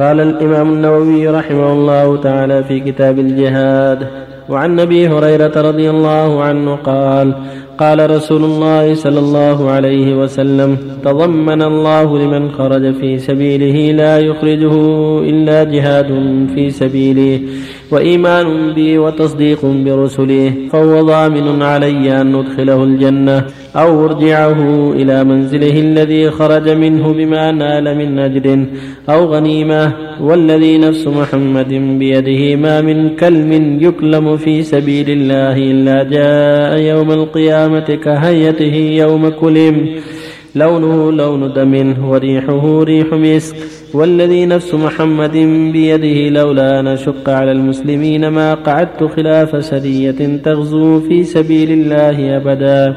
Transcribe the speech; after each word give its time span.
قال 0.00 0.20
الإمام 0.20 0.72
النووي 0.72 1.28
رحمه 1.28 1.72
الله 1.72 2.16
تعالى 2.16 2.64
في 2.64 2.80
كتاب 2.80 3.18
الجهاد 3.18 4.06
وعن 4.48 4.80
أبي 4.80 5.08
هريرة 5.08 5.52
رضي 5.56 5.90
الله 5.90 6.42
عنه 6.42 6.76
قال 6.76 7.34
قال 7.80 8.10
رسول 8.10 8.44
الله 8.44 8.94
صلى 8.94 9.18
الله 9.18 9.70
عليه 9.70 10.14
وسلم 10.20 10.78
تضمن 11.04 11.62
الله 11.62 12.18
لمن 12.18 12.50
خرج 12.50 12.94
في 12.94 13.18
سبيله 13.18 13.92
لا 13.92 14.18
يخرجه 14.18 14.74
إلا 15.30 15.64
جهاد 15.64 16.10
في 16.54 16.70
سبيله 16.70 17.40
وإيمان 17.90 18.72
بي 18.74 18.98
وتصديق 18.98 19.60
برسله 19.64 20.52
فهو 20.72 21.02
ضامن 21.02 21.62
علي 21.62 22.20
أن 22.20 22.36
ندخله 22.36 22.84
الجنة 22.84 23.44
أو 23.76 24.04
ارجعه 24.04 24.92
إلى 24.92 25.24
منزله 25.24 25.80
الذي 25.80 26.30
خرج 26.30 26.68
منه 26.68 27.12
بما 27.12 27.52
نال 27.52 27.98
من 27.98 28.18
أجر 28.18 28.46
أو 29.08 29.24
غنيمة. 29.24 30.09
والذي 30.20 30.78
نفس 30.78 31.06
محمد 31.06 31.68
بيده 31.98 32.56
ما 32.56 32.80
من 32.80 33.16
كلم 33.16 33.78
يكلم 33.82 34.36
في 34.36 34.62
سبيل 34.62 35.10
الله 35.10 35.56
إلا 35.56 36.02
جاء 36.02 36.80
يوم 36.80 37.10
القيامة 37.10 37.98
كهيئته 38.04 38.74
يوم 38.74 39.28
كلم. 39.28 39.88
لونه 40.54 41.12
لون 41.12 41.52
دم 41.52 41.94
وريحه 42.04 42.82
ريح 42.82 43.12
مسك. 43.12 43.56
والذي 43.94 44.46
نفس 44.46 44.74
محمد 44.74 45.36
بيده 45.72 46.28
لولا 46.28 46.80
أن 46.80 46.86
أشق 46.86 47.30
على 47.30 47.52
المسلمين 47.52 48.28
ما 48.28 48.54
قعدت 48.54 49.04
خلاف 49.04 49.64
سرية 49.64 50.40
تغزو 50.44 51.00
في 51.00 51.24
سبيل 51.24 51.70
الله 51.72 52.36
أبدا. 52.36 52.96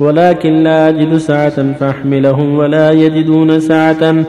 ولكن 0.00 0.62
لا 0.62 0.88
أجد 0.88 1.16
سعة 1.16 1.72
فأحملهم 1.72 2.58
ولا 2.58 2.90
يجدون 2.90 3.60
سعة 3.60 4.24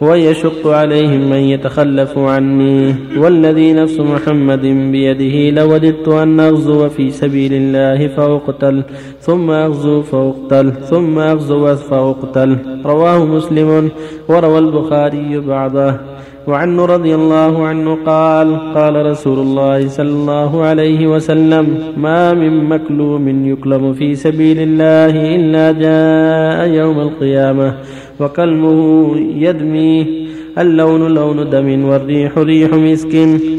ويشق 0.00 0.66
عليهم 0.66 1.30
من 1.30 1.36
يتخلف 1.36 2.18
عني. 2.18 2.94
والذي 3.16 3.72
نفس 3.72 4.00
محمد 4.00 4.60
بيده 4.92 5.50
لوددت 5.50 6.08
أن 6.08 6.40
أغزو 6.40 6.88
في 6.88 7.10
سبيل 7.10 7.52
الله 7.52 8.08
فأقتل 8.08 8.82
ثم 9.20 9.50
أغزو 9.50 10.02
فأقتل 10.02 10.72
ثم 10.72 11.18
أغزو 11.18 11.76
فأقتل 11.76 12.58
رواه 12.84 13.24
مسلم 13.24 13.90
وروى 14.28 14.58
البخاري 14.58 15.40
بعضه 15.40 16.15
وعنه 16.46 16.84
رضي 16.84 17.14
الله 17.14 17.66
عنه 17.66 17.98
قال 18.06 18.48
قال 18.74 19.06
رسول 19.06 19.38
الله 19.38 19.88
صلى 19.88 20.08
الله 20.08 20.62
عليه 20.64 21.06
وسلم 21.06 21.66
ما 21.96 22.32
من 22.34 22.64
مكلوم 22.64 23.46
يكلم 23.46 23.92
في 23.92 24.14
سبيل 24.14 24.58
الله 24.58 25.14
إلا 25.36 25.72
جاء 25.72 26.68
يوم 26.68 26.98
القيامة 27.00 27.74
وكلمه 28.20 28.80
يدمي 29.18 30.26
اللون 30.58 31.14
لون 31.14 31.50
دم 31.50 31.84
والريح 31.84 32.38
ريح 32.38 32.70
مسك. 32.72 33.14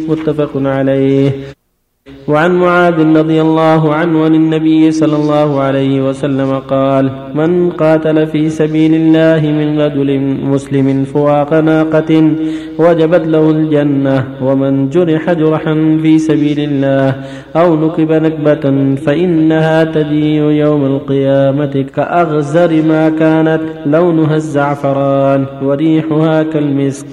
متفق 0.09 0.51
عليه. 0.55 1.56
وعن 2.27 2.55
معاذ 2.59 3.17
رضي 3.17 3.41
الله 3.41 3.93
عنه 3.93 4.23
عن 4.25 4.35
النبي 4.35 4.91
صلى 4.91 5.15
الله 5.15 5.59
عليه 5.59 6.09
وسلم 6.09 6.59
قال 6.59 7.11
من 7.35 7.69
قاتل 7.69 8.27
في 8.27 8.49
سبيل 8.49 8.93
الله 8.93 9.51
من 9.51 9.79
رجل 9.79 10.19
مسلم 10.43 11.03
فواق 11.03 11.53
ناقة 11.53 12.11
وجبت 12.79 13.27
له 13.27 13.49
الجنة 13.49 14.17
ومن 14.41 14.89
جرح 14.89 15.31
جرحا 15.31 15.73
في 16.01 16.19
سبيل 16.19 16.59
الله 16.59 17.15
أو 17.55 17.75
نكب 17.75 18.11
نكبة 18.11 18.95
فإنها 18.95 19.83
تجيء 19.83 20.41
يوم 20.43 20.85
القيامة 20.85 21.85
كأغزر 21.95 22.71
ما 22.83 23.09
كانت 23.09 23.61
لونها 23.85 24.35
الزعفران 24.35 25.45
وريحها 25.63 26.43
كالمسك 26.43 27.05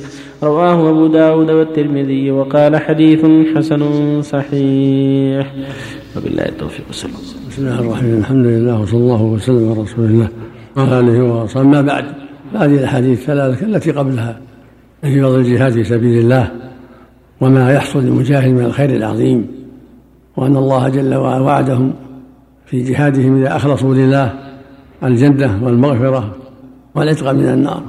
رواه 0.44 0.90
أبو 0.90 1.06
داود 1.06 1.50
والترمذي 1.50 2.30
وقال 2.30 2.76
حديث 2.76 3.26
حسن 3.56 3.82
صحيح. 4.22 5.52
وبالله 6.16 6.48
التوفيق 6.48 6.84
وسلم 6.90 7.12
بسم 7.48 7.62
الله 7.62 7.80
الرحمن 7.80 7.90
الرحيم. 7.90 8.18
الحمد 8.18 8.46
لله 8.46 8.80
وصلى 8.80 9.00
الله 9.00 9.22
وسلم 9.22 9.72
على 9.72 9.80
رسول 9.80 10.04
الله 10.04 10.28
وعلى 10.77 11.00
آله 11.00 11.24
وصحبه 11.24 11.64
ما 11.68 11.80
بعد 11.80 12.04
هذه 12.54 12.74
الأحاديث 12.74 13.18
الثلاثة 13.20 13.66
التي 13.66 13.90
قبلها 13.90 14.40
في 15.02 15.22
فضل 15.22 15.38
الجهاد 15.40 15.72
في 15.72 15.84
سبيل 15.84 16.18
الله 16.18 16.50
وما 17.40 17.72
يحصل 17.72 18.02
للمجاهد 18.02 18.50
من 18.50 18.64
الخير 18.64 18.90
العظيم 18.90 19.46
وأن 20.36 20.56
الله 20.56 20.88
جل 20.88 21.14
وعلا 21.14 21.42
وعدهم 21.42 21.92
في 22.66 22.83
جهادهم 22.83 23.38
إذا 23.38 23.56
أخلصوا 23.56 23.94
لله 23.94 24.34
الجنة 25.04 25.64
والمغفرة 25.64 26.36
والعتق 26.94 27.33
من 27.33 27.48
النار. 27.48 27.83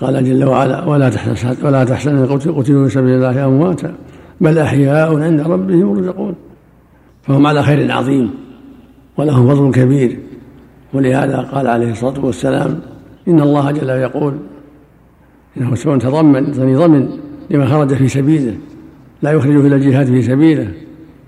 قال 0.00 0.24
جل 0.24 0.44
وعلا 0.44 0.84
ولا 0.84 1.10
تحسن 1.10 1.66
ولا 1.66 1.84
تحسن 1.84 2.26
قتلوا 2.26 2.62
في 2.62 2.88
سبيل 2.88 3.14
الله 3.14 3.46
أمواتا 3.46 3.94
بل 4.40 4.58
أحياء 4.58 5.18
عند 5.18 5.40
ربهم 5.40 5.98
يرزقون. 5.98 6.34
فهم 7.22 7.46
على 7.46 7.62
خير 7.62 7.92
عظيم 7.92 8.30
ولهم 9.16 9.48
فضل 9.48 9.72
كبير. 9.72 10.18
ولهذا 10.94 11.38
قال 11.38 11.66
عليه 11.66 11.90
الصلاة 11.90 12.24
والسلام 12.24 12.80
إن 13.28 13.40
الله 13.40 13.70
جل 13.70 13.88
يقول 13.88 14.34
إنه 15.56 15.74
سواء 15.74 15.98
تضمن 15.98 16.52
ضمن 16.52 17.08
لمن 17.50 17.66
خرج 17.66 17.94
في 17.94 18.08
سبيله 18.08 18.56
لا 19.22 19.30
يخرجه 19.30 19.66
إلى 19.66 19.76
الجهاد 19.76 20.06
في 20.06 20.22
سبيله. 20.22 20.68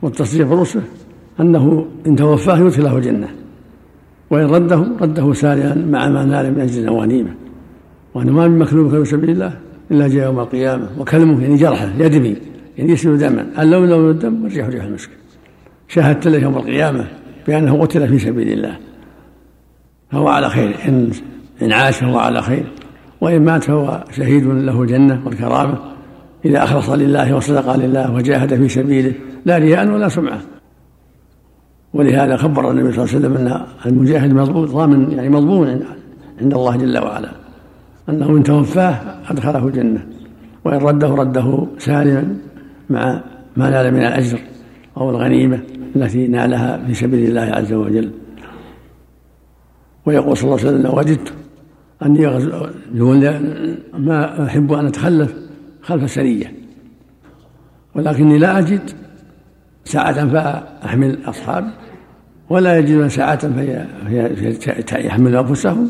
والتصديق 0.02 0.46
برسله 0.46 0.82
أنه 1.40 1.86
إن 2.06 2.16
توفاه 2.16 2.58
يدخله 2.58 2.96
الجنة 2.96 3.28
وإن 4.30 4.46
رده 4.46 4.86
رده 5.00 5.32
سارعا 5.32 5.74
مع 5.74 6.08
ما 6.08 6.24
نال 6.24 6.54
من 6.54 6.60
أجل 6.60 6.90
غنيمه 6.90 7.34
وأنه 8.14 8.32
ما 8.32 8.48
من 8.48 8.58
مكلوب 8.58 8.90
في 8.90 9.10
سبيل 9.10 9.30
الله 9.30 9.58
إلا 9.90 10.08
جاء 10.08 10.26
يوم 10.26 10.40
القيامة. 10.40 10.88
وكلمه 10.98 11.42
يعني 11.42 11.56
جرحه 11.56 11.88
يدمي 11.98 12.36
يعني 12.78 12.92
يسيل 12.92 13.18
دما. 13.18 13.46
اللون 13.58 13.88
لون 13.88 14.10
الدم 14.10 14.44
والريح 14.44 14.66
ريح 14.66 14.84
المسك 14.84 15.10
شاهدت 15.88 16.28
له 16.28 16.38
يوم 16.38 16.56
القيامة 16.56 17.04
بأنه 17.46 17.80
قتل 17.80 18.08
في 18.08 18.18
سبيل 18.18 18.52
الله. 18.52 18.76
فهو 20.12 20.28
على 20.28 20.48
خير. 20.48 20.76
إن 20.88 21.10
إن 21.62 21.72
عاش 21.72 21.96
فهو 21.96 22.18
على 22.18 22.42
خير. 22.42 22.64
وإن 23.20 23.44
مات 23.44 23.64
فهو 23.64 24.04
شهيد 24.10 24.44
له 24.46 24.82
الجنة 24.82 25.22
والكرامة. 25.26 25.78
إذا 26.44 26.64
أخلص 26.64 26.90
لله 26.90 27.36
وصدق 27.36 27.76
لله 27.76 28.14
وجاهد 28.14 28.54
في 28.54 28.68
سبيله 28.68 29.12
لا 29.44 29.58
رياء 29.58 29.88
ولا 29.88 30.08
سمعة. 30.08 30.40
ولهذا 31.94 32.36
خبر 32.36 32.70
النبي 32.70 32.92
صلى 32.92 33.04
الله 33.04 33.14
عليه 33.14 33.26
وسلم 33.26 33.36
أن 33.36 33.66
المجاهد 33.86 34.32
مضبوط 34.34 34.68
ضامن 34.68 35.10
يعني 35.10 35.28
مضمون 35.28 35.80
عند 36.40 36.54
الله 36.54 36.76
جل 36.76 36.98
وعلا. 36.98 37.43
أنه 38.08 38.36
إن 38.36 38.42
توفاه 38.42 39.00
أدخله 39.30 39.66
الجنة 39.66 40.06
وإن 40.64 40.78
رده 40.78 41.08
رده 41.08 41.66
سالما 41.78 42.36
مع 42.90 43.20
ما 43.56 43.70
نال 43.70 43.94
من 43.94 44.00
الأجر 44.00 44.38
أو 44.96 45.10
الغنيمة 45.10 45.60
التي 45.96 46.26
نالها 46.28 46.84
في 46.86 46.94
سبيل 46.94 47.28
الله 47.28 47.54
عز 47.56 47.72
وجل. 47.72 48.10
ويقول 50.06 50.36
صلى 50.36 50.54
الله 50.54 50.66
عليه 50.66 50.78
وسلم 50.78 50.98
وجدت 50.98 51.34
أني 52.02 52.26
ما 53.98 54.46
أحب 54.46 54.72
أن 54.72 54.86
أتخلف 54.86 55.34
خلف 55.82 56.10
سرية 56.10 56.54
ولكني 57.94 58.38
لا 58.38 58.58
أجد 58.58 58.90
ساعة 59.84 60.28
فأحمل 60.28 61.18
أصحابي 61.24 61.70
ولا 62.50 62.78
يجدون 62.78 63.08
ساعة 63.08 63.52
فيحملوا 64.86 65.40
أنفسهم 65.40 65.88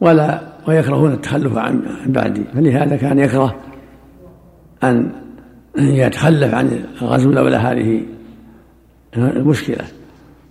ولا 0.00 0.55
ويكرهون 0.68 1.12
التخلف 1.12 1.56
عن 1.56 1.82
بعدي. 2.06 2.42
فلهذا 2.54 2.96
كان 2.96 3.18
يكره 3.18 3.56
أن 4.84 5.12
يتخلف 5.78 6.54
عن 6.54 6.84
الغزو 7.02 7.30
لولا 7.30 7.72
هذه 7.72 8.02
المشكلة. 9.16 9.84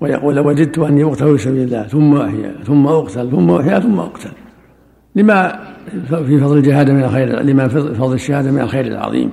ويقول 0.01 0.39
وجدت 0.39 0.79
أني 0.79 1.03
أقتل 1.03 1.37
في 1.37 1.43
سبيل 1.43 1.63
الله 1.63 1.83
ثم 1.83 2.15
أحيا 2.15 2.55
ثم 2.63 2.87
أقتل 2.87 3.31
ثم 3.31 3.51
أحيا 3.51 3.79
ثم 3.79 3.99
أقتل. 3.99 4.31
لما 5.15 5.59
في 6.09 6.39
فضل 6.39 6.57
الجهاد 6.57 6.89
من 6.89 7.03
الخير 7.03 7.41
لما 7.41 7.67
في 7.67 7.95
فضل 7.95 8.13
الشهادة 8.13 8.51
من 8.51 8.61
الخير 8.61 8.85
العظيم. 8.85 9.31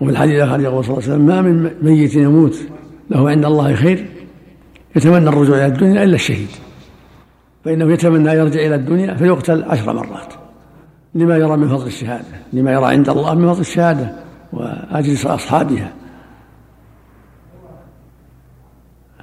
وفي 0.00 0.10
الحديث 0.10 0.34
الآخر 0.34 0.60
يقول 0.60 0.84
صلى 0.84 0.98
الله 0.98 1.04
عليه 1.04 1.14
وسلم 1.14 1.26
ما 1.26 1.42
من 1.42 1.70
ميت 1.82 2.14
يموت 2.14 2.58
له 3.10 3.30
عند 3.30 3.44
الله 3.44 3.74
خير 3.74 4.06
يتمنى 4.96 5.28
الرجوع 5.28 5.56
إلى 5.56 5.66
الدنيا 5.66 6.04
إلا 6.04 6.14
الشهيد. 6.14 6.48
فإنه 7.64 7.92
يتمنى 7.92 8.30
يرجع 8.30 8.60
إلى 8.60 8.74
الدنيا 8.74 9.14
فيقتل 9.14 9.64
عشر 9.64 9.92
مرات 9.92 10.34
لما 11.14 11.36
يرى 11.36 11.56
من 11.56 11.68
فضل 11.68 11.86
الشهادة 11.86 12.24
لما 12.52 12.72
يرى 12.72 12.86
عند 12.86 13.08
الله 13.08 13.34
من 13.34 13.52
فضل 13.52 13.60
الشهادة 13.60 14.12
وأجر 14.52 15.34
أصحابها. 15.34 15.92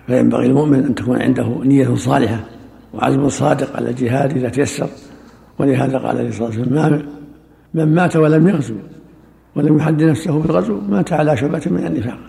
فينبغي 0.07 0.45
المؤمن 0.45 0.83
أن 0.83 0.95
تكون 0.95 1.21
عنده 1.21 1.61
نية 1.63 1.95
صالحة 1.95 2.39
وعزم 2.93 3.29
صادق 3.29 3.75
على 3.75 3.89
الجهاد 3.89 4.37
إذا 4.37 4.49
تيسر. 4.49 4.87
ولهذا 5.59 5.97
قال 5.97 6.17
عليه 6.17 6.29
الصلاة 6.29 6.47
والسلام 6.47 7.05
من 7.73 7.95
مات 7.95 8.15
ولم 8.15 8.47
يغزو 8.47 8.75
ولم 9.55 9.77
يحد 9.77 10.03
نفسه 10.03 10.39
بالغزو 10.39 10.79
مات 10.81 11.13
على 11.13 11.37
شعبة 11.37 11.61
من 11.65 11.85
النفاق. 11.85 12.19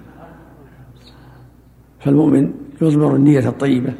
فالمؤمن 2.00 2.52
يضمر 2.82 3.16
النية 3.16 3.48
الطيبة 3.48 3.92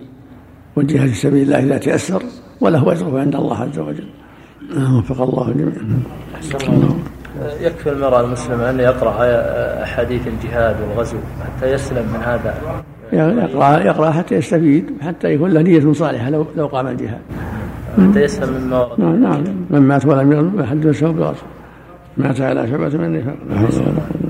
والجهاد 0.76 1.08
في 1.08 1.14
سبيل 1.14 1.42
الله 1.42 1.58
إذا 1.58 1.78
تيسر 1.78 2.22
وله 2.60 2.92
أجره 2.92 3.20
عند 3.20 3.34
الله 3.34 3.56
عز 3.56 3.78
وجل. 3.78 4.08
وفق 4.98 5.22
الله 5.22 5.52
جميعا. 5.52 6.02
يكفي 7.60 7.90
المرأة 7.90 8.20
المسلمة 8.20 8.70
أن 8.70 8.80
يقرأ 8.80 9.14
أحاديث 9.82 10.22
الجهاد 10.26 10.76
والغزو 10.80 11.16
حتى 11.44 11.72
يسلم 11.72 12.06
من 12.14 12.20
هذا. 12.22 12.54
يقرأ 13.12 13.78
يقرأ 13.78 14.10
حتى 14.10 14.34
يستفيد 14.34 14.84
حتى 15.00 15.28
يكون 15.28 15.50
له 15.50 15.62
نية 15.62 15.92
صالحة 15.92 16.30
لو 16.30 16.46
لو 16.56 16.66
قام 16.66 16.86
الجهاد. 16.86 17.20
حتى 18.10 18.20
يسلم 18.22 18.60
مما 18.60 18.84
ورد 18.84 19.00
نعم 19.00 19.22
نعم. 19.22 19.44
من 19.70 19.80
مات 19.80 20.06
ولم 20.06 20.32
يغلب 20.32 20.60
أحد 20.60 20.86
نفسه 20.86 21.10
بالغزو 21.10 21.42
مات 22.16 22.40
على 22.40 22.68
شعبة 22.70 22.88
من 22.88 23.04
النفاق 23.04 23.36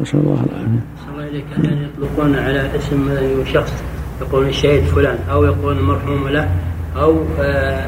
نسأل 0.00 0.18
الله 0.20 0.44
العافية. 0.50 0.82
الله 1.12 1.28
إليك 1.28 1.44
أحيانا 1.52 1.86
يطلقون 1.86 2.34
على 2.34 2.76
اسم 2.76 3.08
شخص. 3.44 3.72
يقولون 4.20 4.48
الشهيد 4.48 4.84
فلان 4.84 5.18
أو 5.30 5.44
يقولون 5.44 5.78
المرحوم 5.78 6.28
له 6.28 6.50
أو 6.96 7.18
آه، 7.40 7.86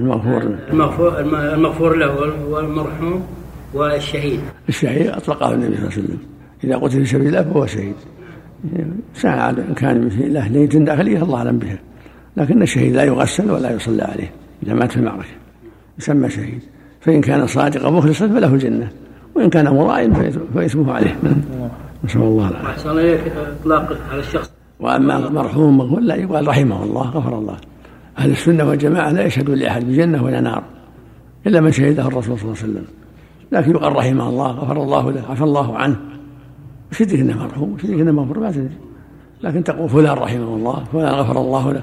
المغفور. 0.00 0.42
المغفور 0.70 1.20
المغفور 1.20 1.96
له 1.96 2.34
والمرحوم 2.48 3.26
والشهيد. 3.74 4.40
الشهيد 4.68 5.06
أطلقه 5.06 5.54
النبي 5.54 5.76
صلى 5.76 5.86
الله 5.86 5.92
عليه 5.92 6.04
وسلم. 6.04 6.18
إذا 6.64 6.76
قتل 6.76 6.90
في 6.90 7.04
سبيل 7.04 7.26
الله 7.26 7.42
فهو 7.42 7.66
شهيد. 7.66 7.94
ساعة 9.14 9.50
إن 9.50 9.74
كان 9.74 10.08
له 10.08 10.48
نية 10.48 10.66
داخلية 10.66 11.22
الله 11.22 11.38
أعلم 11.38 11.58
بها. 11.58 11.78
لكن 12.36 12.62
الشهيد 12.62 12.96
لا 12.96 13.04
يغسل 13.04 13.50
ولا 13.50 13.70
يصلى 13.70 14.02
عليه 14.02 14.30
إذا 14.62 14.74
مات 14.74 14.90
في 14.90 14.96
المعركة. 14.96 15.34
يسمى 15.98 16.30
شهيد. 16.30 16.62
فإن 17.00 17.20
كان 17.20 17.46
صادقا 17.46 17.90
مخلصا 17.90 18.28
فله 18.28 18.54
الجنة. 18.54 18.88
وإن 19.34 19.50
كان 19.50 19.68
مرائي 19.68 20.10
فإثمه 20.54 20.92
عليه. 20.92 21.16
نسأل 22.04 22.22
الله 22.22 22.48
العافية. 22.48 22.68
أحسن 22.68 22.90
إليك 22.90 23.32
إطلاق 23.60 23.96
على 24.10 24.20
الشخص. 24.20 24.50
وأما 24.80 25.28
مرحوم 25.28 25.78
مغفور 25.78 26.00
لا 26.00 26.14
يقال 26.14 26.48
رحمه 26.48 26.84
الله 26.84 27.10
غفر 27.10 27.38
الله. 27.38 27.56
أهل 28.18 28.30
السنة 28.30 28.64
والجماعة 28.64 29.10
لا 29.10 29.26
يشهدون 29.26 29.58
لأحد 29.58 29.84
بجنة 29.84 30.24
ولا 30.24 30.40
نار 30.40 30.62
إلا 31.46 31.60
من 31.60 31.72
شهده 31.72 32.06
الرسول 32.06 32.38
صلى 32.38 32.44
الله 32.44 32.56
عليه 32.62 32.72
وسلم. 32.72 32.84
لكن 33.52 33.70
يقال 33.70 33.96
رحمه 33.96 34.28
الله 34.28 34.50
غفر 34.50 34.82
الله 34.82 35.12
له 35.12 35.22
عفى 35.30 35.44
الله 35.44 35.76
عنه. 35.76 35.96
وش 36.92 37.00
يدري 37.00 37.20
إنه 37.20 37.38
مرحوم 37.38 37.72
وش 37.72 37.84
يدري 37.84 38.02
إنه 38.02 38.12
مغفور 38.12 38.38
ما 38.38 38.50
تدري. 38.50 38.78
لكن 39.42 39.64
تقول 39.64 39.88
فلان 39.88 40.16
رحمه 40.18 40.54
الله 40.54 40.84
فلان 40.92 41.14
غفر 41.14 41.40
الله 41.40 41.72
له. 41.72 41.82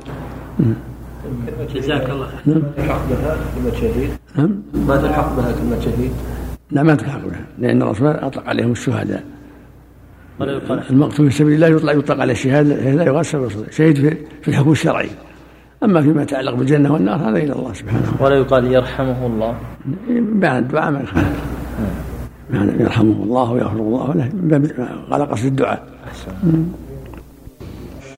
جزاك 1.75 2.09
الله 2.09 2.25
خير. 2.25 2.53
نعم. 2.53 2.63
تلحق 2.77 3.01
بها 3.09 3.37
كلمة 3.55 3.75
شهيد. 3.81 4.09
نعم. 4.35 4.61
ما 4.87 4.97
تلحق 4.97 5.35
بها 5.35 5.51
كلمة 5.51 5.79
شهيد؟ 5.79 6.11
لا 6.71 6.83
ما 6.83 6.95
تلحق 6.95 7.19
بها 7.19 7.45
لأن 7.59 7.81
الرسول 7.81 8.07
أطلق 8.07 8.49
عليهم 8.49 8.71
الشهداء 8.71 9.23
المقتول 10.89 11.31
في 11.31 11.37
سبيل 11.37 11.53
الله 11.53 11.67
يطلق 11.67 11.93
يطلق 11.93 12.21
على 12.21 12.31
الشهاد 12.31 12.67
لا 12.67 13.03
يغسل 13.03 13.49
شهيد 13.71 14.17
في 14.41 14.47
الحكم 14.47 14.71
الشرعي 14.71 15.09
أما 15.83 16.01
فيما 16.01 16.21
يتعلق 16.23 16.55
بالجنة 16.55 16.93
والنار 16.93 17.29
هذا 17.29 17.37
إلى 17.37 17.53
الله 17.53 17.73
سبحانه 17.73 18.13
ولا 18.19 18.35
يقال 18.35 18.73
يرحمه 18.73 19.25
الله 19.25 19.55
بعد 20.19 20.63
الدعاء 20.63 20.91
ما 20.91 21.03
يعني 22.53 22.83
يرحمه 22.83 23.23
الله 23.23 23.51
ويغفر 23.51 23.79
الله 23.79 24.13
له 24.13 24.29
على 25.11 25.23
قصد 25.23 25.45
الدعاء 25.45 25.87